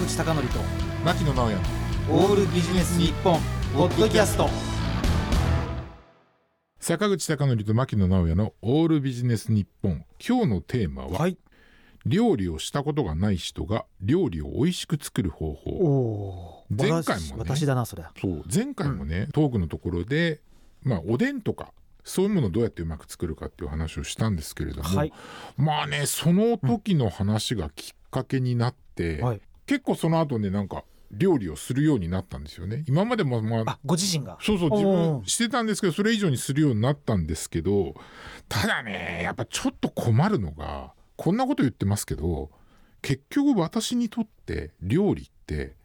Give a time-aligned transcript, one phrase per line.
[0.00, 0.40] 口貴教と
[1.04, 1.58] 牧野直哉
[2.10, 3.38] オールビジネス日本
[3.74, 4.48] ポッドキャスト。
[6.78, 10.06] 坂口孝則と牧野直哉のオールビジネス日本。
[10.26, 11.36] 今日のテーマは、はい。
[12.06, 15.70] 料理をしたことがない人が料理を美味しく作る方お法。
[15.70, 20.40] お前回もね私だなそれそう前回もね、トークのところで
[20.82, 21.74] まあおでんとか
[22.04, 25.12] そういうものをどうやってうまく作るかっていう話をしたんですけれども、はい。
[25.58, 32.82] まあねその時の話がきっかけになって、はい結構その後ねなんか料理をするようになったんですよね。
[32.88, 34.36] 今までもまああご自身が？
[34.42, 37.94] そうそう自分してたんですけどそれ以上にするようになったんですけど
[38.48, 42.50] ただねやっぱちょっと困るのがこんなこと言ってますけど
[43.00, 45.76] 結局私にとって料理って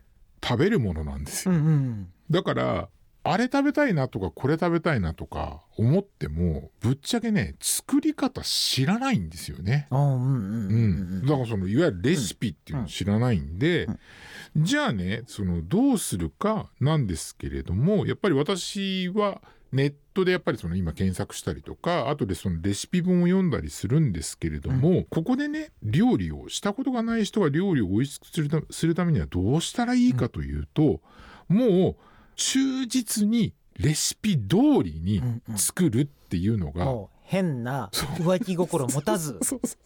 [0.43, 1.53] 食べるものなんですよ。
[1.53, 2.07] うんうん。
[2.31, 2.89] だから
[3.25, 9.87] あれ食べたいなとかこれ食べたいなとか思ってもぶっちゃけね作り方知らないんですよね。
[9.89, 10.33] あうんうんう
[11.23, 13.87] んだからそのいわゆるレシピっていうのを知らないんで、
[14.55, 28.27] じゃあねそのどうするかなんですけれどもやっぱり私はネットでやっぱりその今検索したりとか後でそのレシピ本を読んだりするんですけれども、ここでね料理をしたことがない人が料理を美味しく
[28.69, 31.01] するためにはどうしたらいいかというと、
[31.47, 31.95] もう
[32.35, 35.21] 忠実にレシピ通りに
[35.55, 39.39] 作るっていうのが、もう変な浮気心持たず。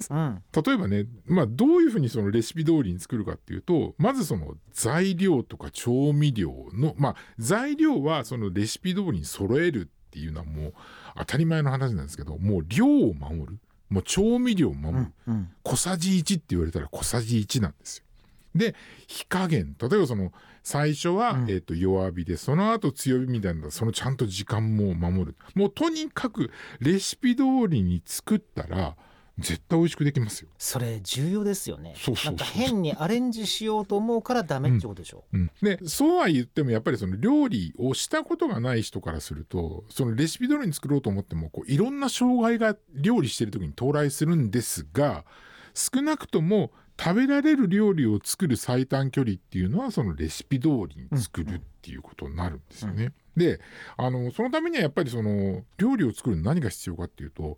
[0.10, 10.74] 例えばね、まあ、どういうふうにそのレシピ通りに作るかっていうとまずその材料とか調味料のまあ材料はそのレシピ通りに揃えるっていうのはもう
[11.18, 13.60] 当たり前の話なんですけどもう量を守る。
[13.90, 18.06] もう調味料を守る、うん小さじ1って言われたら小さじ1なんですよ。
[18.60, 18.76] で
[19.08, 19.76] 火加減。
[19.82, 21.50] 例えばその最初は、うん。
[21.50, 25.36] えー、と弱火でその後強火みたいなそのちゃんと時間も守る。
[25.56, 28.96] もうとにかくレシピ通りに作ったら
[29.40, 30.50] 絶対美味しくできますよ。
[30.58, 31.96] それ重要ですよね。
[32.26, 35.24] なんか変にアレンジしようと思うからダメってことでしょ。
[35.32, 45.24] うん、でそうは言ってもやっぱりその料理をしたことがない人からするとそのレシピ通りに作ろうと思ってもこういろんな障害が料理してる時に到来するんですが
[45.74, 53.14] 少なくとも食べられる料理を作る最短距離っていうのはそのレシピ通りに作るっていうことになるんですよね。
[53.38, 53.62] で
[53.96, 57.58] あのそのためにはやっぱりその料理を作るのに何が必要かっていうと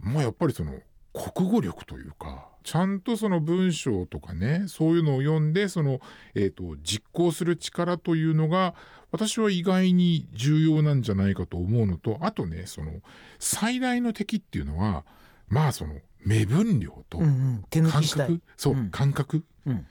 [0.00, 0.80] もうやっぱりその
[1.12, 6.00] 国語力というかちゃんとその文章とかねそういうのを読んでその、
[6.34, 8.74] えー、と実行する力というのが
[9.10, 13.02] 私は意外に重要なんじゃないかと思うのとあとねその
[13.38, 15.04] 最大の敵っていうのは
[15.48, 15.94] まあその
[16.24, 18.26] 目分量とうんうん手抜感きしたい。
[18.28, 18.90] 覚、そう、うん。
[18.90, 19.44] 感覚。
[19.66, 19.86] うん。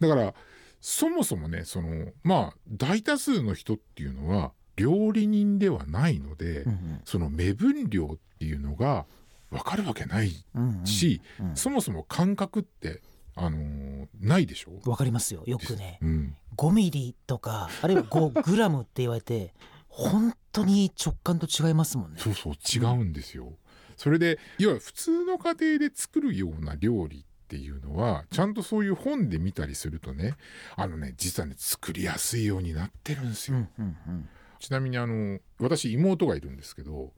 [0.00, 0.34] だから
[0.80, 9.06] そもそもねそのまあ大多数の人っていうのは料理人ではないので、うんその目分量っていうのが
[9.50, 11.56] 分かるわけないうんうんし、うん。
[11.56, 13.02] そもそも感覚って、
[13.34, 15.98] あのーないでしょ、わかりますよよくね。
[16.00, 19.54] うん、5ミリとかあるいは5グラムって言われて
[19.88, 22.18] 本当に直感と違いますもんね。
[22.18, 23.52] そうそう違うんですよ。
[23.96, 30.36] それで要は普通の家庭で作るような料理っていうのはちゃんとそういう本で見たりするとね
[30.76, 33.56] あのね実はね作りやすいようになってるんですよ。
[33.58, 37.12] うんうんうんちなみにあの私妹がいるんですけど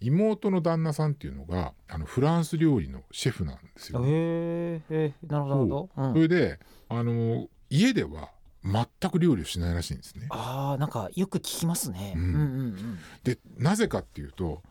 [0.00, 4.02] 妹の旦那さんっていうのがあのフランス料理のシェフなんですよ。
[4.04, 6.60] へえへえなるほどなるほど、うんそれで
[6.90, 8.30] あの家では
[8.62, 10.26] 全く料理をしないらしいんですね。
[10.28, 12.42] あーなんかよく聞きますね、うんうんうんう
[12.72, 14.62] んでなぜかっていうと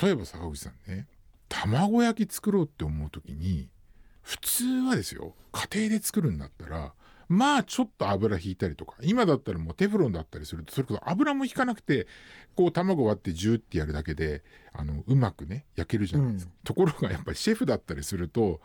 [0.00, 1.06] 例えば坂口さんね
[1.48, 3.68] 卵焼き作ろうって思う時に
[4.22, 6.92] 普通はですよ家庭で作るんだったら
[7.28, 12.06] まあちょっと油引いたりとか今だったらもうテフロンだったりするとそれこそ油も引かなくて
[12.56, 18.60] こう卵割ってジューってやるだけであのうまくね焼けるじゃないですか、ところがやっぱりシェフだったりすると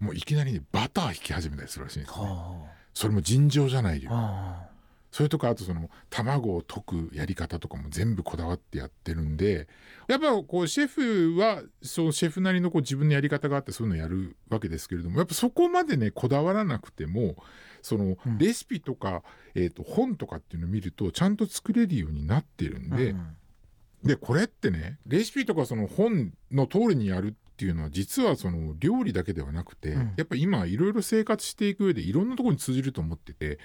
[0.00, 2.20] もういきなりねバター引き始めたりするらしいんですね。
[2.20, 4.10] はそれも尋常じゃない量。
[4.10, 4.69] ああ
[5.10, 9.68] それとかあとその卵を溶くやり方とかも全部こだわってやってるんで
[10.06, 17.36] やっぱこうシェフはそのシェフなりのこう自分のやり方があってそういうのやるわけですけれどもやっぱそこまでねこだわらなくても
[17.82, 18.38] そのうん。
[18.38, 19.22] レシピとか、
[19.54, 24.08] えー、と本とかっていうのを見るとちゃんと作れるようになってるんで、うんうん。
[24.08, 30.14] でこれってねレシピとかその本の通りにやるっていうのは実はその料理だけではなくて、うん。
[30.16, 33.58] やっぱ今いろいろ生活していく上でいろんなところに通じると思ってて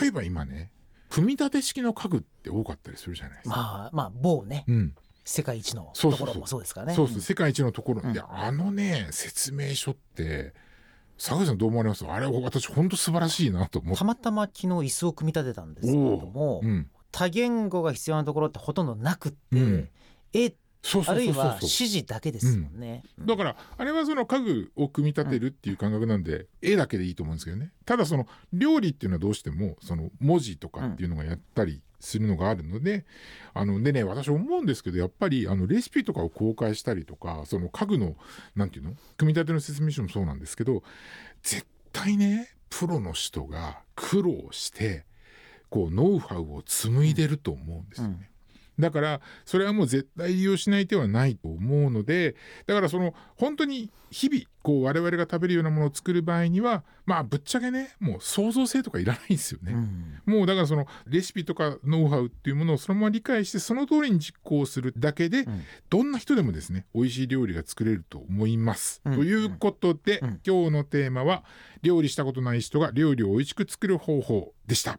[0.00, 0.70] 例えば今ね
[1.08, 3.56] 組み立て式の家具って多かったりするじゃないですか。
[3.56, 4.64] まあまあ某ね。
[4.66, 4.94] うん、
[5.24, 6.94] 世界一のところもそうですからね。
[6.94, 8.12] そうそう世界一のところ、うん。
[8.12, 10.54] であのね説明書って
[11.18, 12.04] 坂口さんどう思われます？
[12.04, 13.98] あれ私本当素晴らしいなと思って。
[13.98, 14.04] た。
[14.04, 16.66] またま昨日椅子を組み立てたんですけれども、う。
[16.68, 16.90] ん。
[17.12, 19.88] 多言語が必要なところってほとんどなくって、うん。
[20.32, 21.44] えっそうそあるいうそうそう。
[21.46, 23.26] は指示だけですもんね、うん。
[23.26, 27.72] だからあれはその家具を組み立てるっていう感覚なんで、絵だけでいいと思うんですけどね。
[27.84, 33.04] ただその料理っていうのはどうしてもその文字とかっていうのがやったりするのがあるので、
[33.54, 38.14] あのでね私思うんですけどやっぱりあのレシピとかを公開したりとかその家具の
[38.54, 38.94] なんていうの？
[39.16, 40.82] 組み立ての説明書もそうなんですけど
[41.42, 45.04] 絶対ねプロの人が苦労して
[45.70, 48.30] こうノウハウを紡いでると思うんですよね。
[48.78, 52.36] だからそれはもう絶対利用しない手はないと思うので
[52.66, 59.72] だからその本当に日々こう我々が食べるようなものを作る場合にはまあぶっちゃけねもう創造性とかいらないんですよね。
[59.72, 65.46] うんもうだからそのレシピとかノウハウっていうものをそのまま理解してその通りに実行するだけで、ん
[65.88, 69.00] どんな人でもですね美味しい料理が作れると思います。
[69.04, 71.44] うんということで、うん今日のテーマは
[71.82, 74.98] 料理したことない人が料理を美味しく作る方法でした。